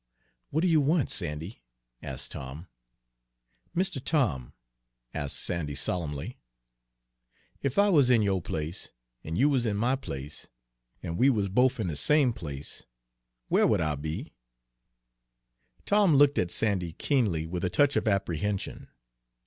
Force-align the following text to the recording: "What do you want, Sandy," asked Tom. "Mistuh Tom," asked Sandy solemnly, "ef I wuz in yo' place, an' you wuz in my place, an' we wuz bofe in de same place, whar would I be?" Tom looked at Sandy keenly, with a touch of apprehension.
"What 0.49 0.63
do 0.63 0.67
you 0.67 0.81
want, 0.81 1.11
Sandy," 1.11 1.61
asked 2.01 2.31
Tom. 2.31 2.67
"Mistuh 3.75 3.99
Tom," 4.03 4.53
asked 5.13 5.35
Sandy 5.37 5.75
solemnly, 5.75 6.39
"ef 7.63 7.77
I 7.77 7.89
wuz 7.91 8.09
in 8.09 8.23
yo' 8.23 8.41
place, 8.41 8.93
an' 9.23 9.35
you 9.35 9.47
wuz 9.47 9.67
in 9.67 9.77
my 9.77 9.95
place, 9.95 10.49
an' 11.03 11.17
we 11.17 11.29
wuz 11.29 11.49
bofe 11.49 11.79
in 11.79 11.85
de 11.85 11.95
same 11.95 12.33
place, 12.33 12.83
whar 13.47 13.67
would 13.67 13.79
I 13.79 13.93
be?" 13.93 14.33
Tom 15.85 16.15
looked 16.15 16.39
at 16.39 16.49
Sandy 16.49 16.93
keenly, 16.93 17.45
with 17.45 17.63
a 17.63 17.69
touch 17.69 17.95
of 17.95 18.07
apprehension. 18.07 18.87